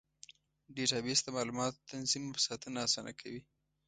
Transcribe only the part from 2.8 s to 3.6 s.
اسانه کوي.